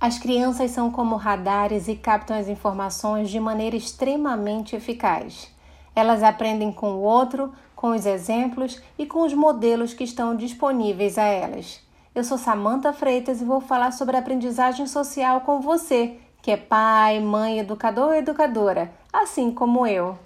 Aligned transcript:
As 0.00 0.16
crianças 0.16 0.70
são 0.70 0.92
como 0.92 1.16
radares 1.16 1.88
e 1.88 1.96
captam 1.96 2.38
as 2.38 2.48
informações 2.48 3.28
de 3.28 3.40
maneira 3.40 3.74
extremamente 3.74 4.76
eficaz. 4.76 5.52
Elas 5.94 6.22
aprendem 6.22 6.70
com 6.70 6.92
o 6.92 7.00
outro, 7.00 7.52
com 7.74 7.88
os 7.88 8.06
exemplos 8.06 8.80
e 8.96 9.04
com 9.04 9.22
os 9.22 9.34
modelos 9.34 9.92
que 9.92 10.04
estão 10.04 10.36
disponíveis 10.36 11.18
a 11.18 11.24
elas. 11.24 11.80
Eu 12.14 12.22
sou 12.22 12.38
Samantha 12.38 12.92
Freitas 12.92 13.40
e 13.40 13.44
vou 13.44 13.60
falar 13.60 13.90
sobre 13.90 14.16
aprendizagem 14.16 14.86
social 14.86 15.40
com 15.40 15.60
você, 15.60 16.16
que 16.42 16.52
é 16.52 16.56
pai, 16.56 17.18
mãe, 17.18 17.58
educador 17.58 18.10
ou 18.10 18.14
educadora, 18.14 18.92
assim 19.12 19.50
como 19.50 19.84
eu. 19.84 20.16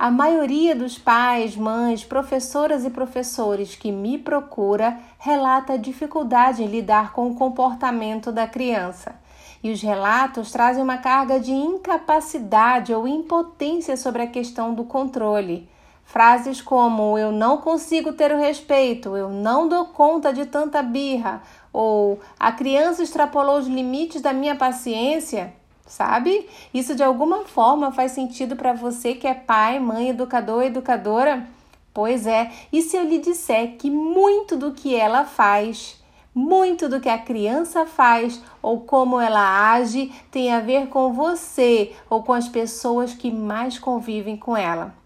A 0.00 0.10
maioria 0.10 0.74
dos 0.74 0.96
pais, 0.96 1.54
mães, 1.54 2.02
professoras 2.02 2.86
e 2.86 2.90
professores 2.90 3.76
que 3.76 3.92
me 3.92 4.16
procura 4.16 4.98
relata 5.18 5.78
dificuldade 5.78 6.62
em 6.62 6.68
lidar 6.68 7.12
com 7.12 7.28
o 7.28 7.34
comportamento 7.34 8.32
da 8.32 8.46
criança. 8.46 9.14
E 9.62 9.70
os 9.70 9.82
relatos 9.82 10.50
trazem 10.50 10.82
uma 10.82 10.96
carga 10.96 11.38
de 11.38 11.52
incapacidade 11.52 12.94
ou 12.94 13.06
impotência 13.06 13.94
sobre 13.94 14.22
a 14.22 14.26
questão 14.26 14.72
do 14.72 14.84
controle. 14.84 15.68
Frases 16.02 16.62
como 16.62 17.18
eu 17.18 17.30
não 17.30 17.58
consigo 17.58 18.14
ter 18.14 18.32
o 18.32 18.38
respeito, 18.38 19.14
eu 19.18 19.28
não 19.28 19.68
dou 19.68 19.84
conta 19.84 20.32
de 20.32 20.46
tanta 20.46 20.82
birra, 20.82 21.42
ou 21.74 22.18
a 22.38 22.50
criança 22.50 23.02
extrapolou 23.02 23.58
os 23.58 23.66
limites 23.66 24.22
da 24.22 24.32
minha 24.32 24.56
paciência 24.56 25.59
sabe? 25.90 26.48
Isso 26.72 26.94
de 26.94 27.02
alguma 27.02 27.44
forma 27.44 27.90
faz 27.90 28.12
sentido 28.12 28.54
para 28.54 28.72
você 28.72 29.14
que 29.14 29.26
é 29.26 29.34
pai, 29.34 29.80
mãe, 29.80 30.08
educador, 30.08 30.62
educadora? 30.62 31.46
Pois 31.92 32.26
é, 32.26 32.50
e 32.72 32.80
se 32.80 32.96
eu 32.96 33.04
lhe 33.04 33.18
disser 33.18 33.76
que 33.76 33.90
muito 33.90 34.56
do 34.56 34.72
que 34.72 34.94
ela 34.94 35.24
faz, 35.24 36.00
muito 36.32 36.88
do 36.88 37.00
que 37.00 37.08
a 37.08 37.18
criança 37.18 37.84
faz 37.84 38.40
ou 38.62 38.82
como 38.82 39.20
ela 39.20 39.72
age 39.72 40.12
tem 40.30 40.52
a 40.52 40.60
ver 40.60 40.86
com 40.86 41.12
você 41.12 41.92
ou 42.08 42.22
com 42.22 42.32
as 42.32 42.48
pessoas 42.48 43.12
que 43.12 43.32
mais 43.32 43.76
convivem 43.76 44.36
com 44.36 44.56
ela? 44.56 44.99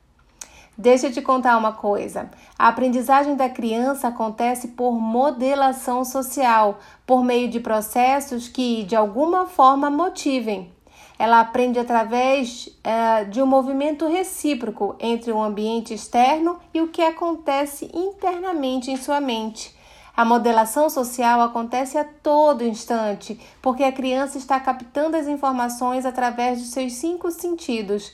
Deixa 0.76 1.06
eu 1.06 1.12
te 1.12 1.22
contar 1.22 1.56
uma 1.56 1.72
coisa. 1.72 2.28
A 2.58 2.66
aprendizagem 2.68 3.36
da 3.36 3.48
criança 3.48 4.08
acontece 4.08 4.68
por 4.68 4.92
modelação 4.92 6.04
social, 6.04 6.80
por 7.06 7.22
meio 7.22 7.48
de 7.48 7.60
processos 7.60 8.48
que, 8.48 8.82
de 8.82 8.96
alguma 8.96 9.46
forma, 9.46 9.88
motivem. 9.88 10.72
Ela 11.16 11.38
aprende 11.38 11.78
através 11.78 12.66
uh, 12.66 13.30
de 13.30 13.40
um 13.40 13.46
movimento 13.46 14.08
recíproco 14.08 14.96
entre 14.98 15.30
o 15.30 15.40
ambiente 15.40 15.94
externo 15.94 16.58
e 16.72 16.80
o 16.80 16.88
que 16.88 17.02
acontece 17.02 17.88
internamente 17.94 18.90
em 18.90 18.96
sua 18.96 19.20
mente. 19.20 19.72
A 20.16 20.24
modelação 20.24 20.90
social 20.90 21.40
acontece 21.40 21.98
a 21.98 22.04
todo 22.04 22.64
instante, 22.64 23.38
porque 23.62 23.84
a 23.84 23.92
criança 23.92 24.38
está 24.38 24.58
captando 24.58 25.16
as 25.16 25.28
informações 25.28 26.04
através 26.04 26.60
dos 26.60 26.70
seus 26.70 26.94
cinco 26.94 27.30
sentidos: 27.30 28.12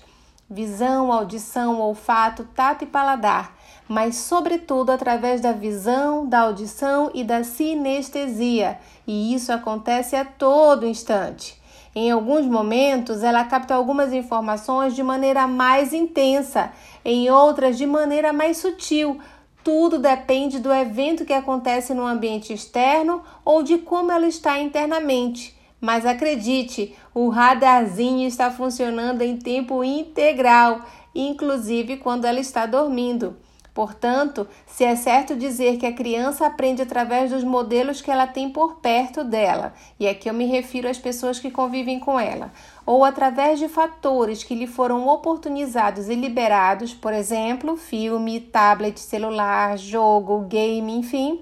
visão, 0.50 1.12
audição, 1.12 1.80
olfato, 1.80 2.42
tato 2.56 2.82
e 2.82 2.86
paladar, 2.86 3.56
mas, 3.86 4.16
sobretudo, 4.16 4.90
através 4.90 5.40
da 5.40 5.52
visão, 5.52 6.26
da 6.26 6.40
audição 6.40 7.08
e 7.14 7.22
da 7.22 7.44
sinestesia, 7.44 8.78
e 9.06 9.32
isso 9.32 9.52
acontece 9.52 10.16
a 10.16 10.24
todo 10.24 10.86
instante. 10.86 11.60
Em 11.94 12.10
alguns 12.10 12.46
momentos, 12.46 13.22
ela 13.22 13.44
capta 13.44 13.74
algumas 13.74 14.12
informações 14.12 14.94
de 14.94 15.02
maneira 15.02 15.46
mais 15.46 15.92
intensa, 15.92 16.72
em 17.04 17.30
outras, 17.30 17.78
de 17.78 17.86
maneira 17.86 18.32
mais 18.32 18.58
sutil. 18.58 19.20
Tudo 19.62 19.98
depende 19.98 20.58
do 20.58 20.72
evento 20.72 21.24
que 21.24 21.32
acontece 21.32 21.92
no 21.92 22.06
ambiente 22.06 22.52
externo 22.52 23.22
ou 23.44 23.62
de 23.62 23.78
como 23.78 24.10
ela 24.10 24.26
está 24.26 24.58
internamente. 24.60 25.59
Mas 25.81 26.05
acredite, 26.05 26.95
o 27.14 27.28
radarzinho 27.28 28.28
está 28.28 28.50
funcionando 28.50 29.23
em 29.23 29.36
tempo 29.39 29.83
integral, 29.83 30.83
inclusive 31.14 31.97
quando 31.97 32.27
ela 32.27 32.39
está 32.39 32.67
dormindo. 32.67 33.36
Portanto, 33.73 34.48
se 34.67 34.85
é 34.85 34.96
certo 34.96 35.36
dizer 35.36 35.79
que 35.79 35.86
a 35.86 35.92
criança 35.92 36.45
aprende 36.45 36.83
através 36.83 37.30
dos 37.30 37.45
modelos 37.45 38.02
que 38.02 38.11
ela 38.11 38.27
tem 38.27 38.51
por 38.51 38.77
perto 38.77 39.23
dela, 39.23 39.73
e 39.98 40.08
aqui 40.08 40.29
eu 40.29 40.35
me 40.35 40.45
refiro 40.45 40.89
às 40.89 40.98
pessoas 40.98 41.39
que 41.39 41.51
convivem 41.51 42.01
com 42.01 42.19
ela, 42.19 42.52
ou 42.85 43.05
através 43.05 43.61
de 43.61 43.69
fatores 43.69 44.42
que 44.42 44.57
lhe 44.57 44.67
foram 44.67 45.07
oportunizados 45.07 46.08
e 46.08 46.14
liberados, 46.14 46.92
por 46.92 47.13
exemplo, 47.13 47.77
filme, 47.77 48.40
tablet, 48.40 48.98
celular, 48.98 49.79
jogo, 49.79 50.40
game, 50.40 50.92
enfim, 50.92 51.40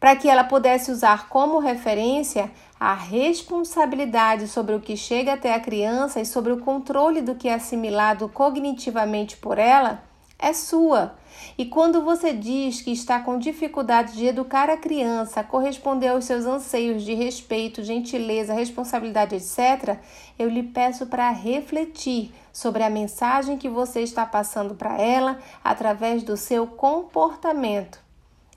para 0.00 0.16
que 0.16 0.28
ela 0.28 0.44
pudesse 0.44 0.90
usar 0.90 1.28
como 1.28 1.58
referência 1.58 2.50
a 2.84 2.94
responsabilidade 2.94 4.48
sobre 4.48 4.74
o 4.74 4.80
que 4.80 4.96
chega 4.96 5.34
até 5.34 5.54
a 5.54 5.60
criança 5.60 6.20
e 6.20 6.26
sobre 6.26 6.52
o 6.52 6.58
controle 6.58 7.22
do 7.22 7.36
que 7.36 7.46
é 7.46 7.54
assimilado 7.54 8.28
cognitivamente 8.28 9.36
por 9.36 9.56
ela 9.56 10.02
é 10.36 10.52
sua. 10.52 11.14
E 11.56 11.64
quando 11.64 12.02
você 12.02 12.32
diz 12.32 12.80
que 12.80 12.90
está 12.90 13.20
com 13.20 13.38
dificuldade 13.38 14.14
de 14.14 14.26
educar 14.26 14.68
a 14.68 14.76
criança 14.76 15.44
corresponder 15.44 16.08
aos 16.08 16.24
seus 16.24 16.44
anseios 16.44 17.04
de 17.04 17.14
respeito, 17.14 17.84
gentileza, 17.84 18.52
responsabilidade, 18.52 19.36
etc., 19.36 19.98
eu 20.36 20.48
lhe 20.48 20.64
peço 20.64 21.06
para 21.06 21.30
refletir 21.30 22.34
sobre 22.52 22.82
a 22.82 22.90
mensagem 22.90 23.56
que 23.56 23.68
você 23.68 24.00
está 24.00 24.26
passando 24.26 24.74
para 24.74 25.00
ela 25.00 25.38
através 25.62 26.24
do 26.24 26.36
seu 26.36 26.66
comportamento. 26.66 28.01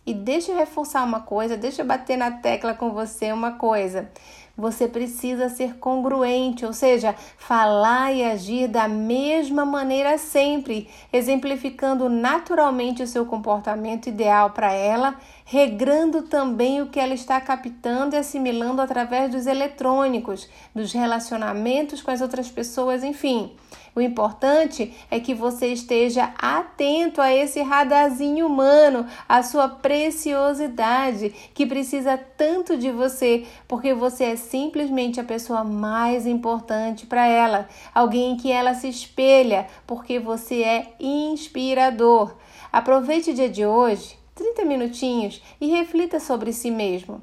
E 0.05 0.13
deixa 0.13 0.51
eu 0.51 0.57
reforçar 0.57 1.03
uma 1.03 1.21
coisa, 1.21 1.57
deixa 1.57 1.81
eu 1.81 1.85
bater 1.85 2.17
na 2.17 2.31
tecla 2.31 2.73
com 2.73 2.91
você 2.91 3.31
uma 3.31 3.53
coisa 3.53 4.09
você 4.57 4.87
precisa 4.87 5.49
ser 5.49 5.75
congruente, 5.75 6.65
ou 6.65 6.73
seja, 6.73 7.13
falar 7.37 8.13
e 8.13 8.23
agir 8.23 8.67
da 8.67 8.87
mesma 8.87 9.65
maneira 9.65 10.17
sempre, 10.17 10.87
exemplificando 11.11 12.09
naturalmente 12.09 13.03
o 13.03 13.07
seu 13.07 13.25
comportamento 13.25 14.07
ideal 14.07 14.51
para 14.51 14.71
ela, 14.71 15.15
regrando 15.43 16.23
também 16.23 16.81
o 16.81 16.87
que 16.87 16.99
ela 16.99 17.13
está 17.13 17.39
captando 17.41 18.15
e 18.15 18.19
assimilando 18.19 18.81
através 18.81 19.31
dos 19.31 19.45
eletrônicos, 19.45 20.49
dos 20.73 20.93
relacionamentos 20.93 22.01
com 22.01 22.11
as 22.11 22.21
outras 22.21 22.49
pessoas, 22.49 23.03
enfim. 23.03 23.51
O 23.95 24.01
importante 24.01 24.93
é 25.09 25.21
que 25.21 25.33
você 25.33 25.67
esteja 25.67 26.33
atento 26.37 27.21
a 27.21 27.33
esse 27.33 27.61
radarzinho 27.61 28.45
humano, 28.45 29.05
a 29.27 29.41
sua 29.41 29.69
preciosidade, 29.69 31.29
que 31.53 31.65
precisa 31.65 32.17
tanto 32.17 32.77
de 32.77 32.91
você, 32.91 33.45
porque 33.69 33.93
você 33.93 34.25
é 34.25 34.35
simplesmente 34.45 35.19
a 35.19 35.23
pessoa 35.23 35.63
mais 35.63 36.25
importante 36.25 37.05
para 37.05 37.27
ela, 37.27 37.67
alguém 37.93 38.31
em 38.31 38.37
que 38.37 38.51
ela 38.51 38.73
se 38.73 38.87
espelha, 38.87 39.67
porque 39.85 40.19
você 40.19 40.63
é 40.63 40.93
inspirador. 40.99 42.35
Aproveite 42.71 43.31
o 43.31 43.33
dia 43.33 43.49
de 43.49 43.65
hoje, 43.65 44.17
30 44.35 44.65
minutinhos, 44.65 45.41
e 45.59 45.67
reflita 45.67 46.19
sobre 46.19 46.53
si 46.53 46.71
mesmo. 46.71 47.21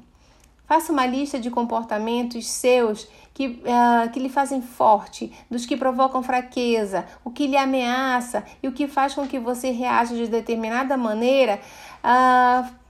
Faça 0.65 0.91
uma 0.91 1.05
lista 1.05 1.39
de 1.39 1.51
comportamentos 1.51 2.49
seus 2.49 3.07
que, 3.33 3.47
uh, 3.47 4.09
que 4.11 4.19
lhe 4.19 4.29
fazem 4.29 4.61
forte, 4.61 5.31
dos 5.49 5.65
que 5.65 5.75
provocam 5.75 6.23
fraqueza, 6.23 7.05
o 7.23 7.31
que 7.31 7.47
lhe 7.47 7.57
ameaça 7.57 8.43
e 8.61 8.67
o 8.67 8.71
que 8.71 8.87
faz 8.87 9.13
com 9.13 9.27
que 9.27 9.39
você 9.39 9.71
reaja 9.71 10.15
de 10.15 10.27
determinada 10.27 10.95
maneira, 10.95 11.59
uh, 12.03 12.82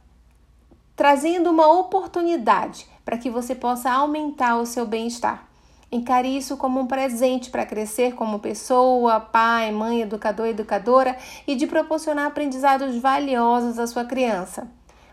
trazendo 0.96 1.50
uma 1.50 1.68
oportunidade 1.68 2.88
para 3.04 3.18
que 3.18 3.30
você 3.30 3.56
possa 3.56 3.92
aumentar 3.92 4.58
o 4.58 4.66
seu 4.66 4.86
bem-estar. 4.86 5.48
Encare 5.92 6.36
isso 6.36 6.58
como 6.58 6.80
um 6.80 6.88
presente 6.88 7.52
para 7.52 7.66
crescer 7.66 8.16
como 8.16 8.40
pessoa, 8.40 9.20
pai, 9.20 9.72
mãe, 9.72 10.02
educador, 10.02 10.48
educadora 10.48 11.16
e 11.46 11.56
de 11.56 11.68
proporcionar 11.68 12.26
aprendizados 12.26 12.96
valiosos 12.98 13.78
à 13.78 13.86
sua 13.86 14.04
criança. 14.04 14.68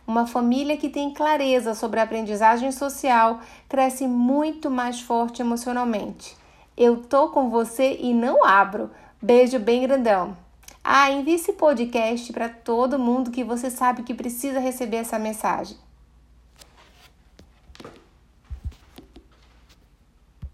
Uma 0.06 0.26
família 0.26 0.76
que 0.76 0.88
tem 0.88 1.12
clareza 1.12 1.74
sobre 1.74 2.00
a 2.00 2.02
aprendizagem 2.02 2.72
social 2.72 3.40
cresce 3.68 4.08
muito 4.08 4.70
mais 4.70 5.00
forte 5.00 5.42
emocionalmente. 5.42 6.36
Eu 6.76 6.96
tô 6.96 7.28
com 7.28 7.50
você 7.50 7.98
e 8.00 8.14
não 8.14 8.44
abro. 8.44 8.90
Beijo 9.20 9.58
bem 9.58 9.82
grandão. 9.82 10.34
Ah, 10.82 11.10
envie 11.10 11.34
esse 11.34 11.52
podcast 11.52 12.32
para 12.32 12.48
todo 12.48 12.98
mundo 12.98 13.30
que 13.30 13.44
você 13.44 13.70
sabe 13.70 14.02
que 14.02 14.14
precisa 14.14 14.58
receber 14.58 14.96
essa 14.96 15.18
mensagem. 15.18 15.76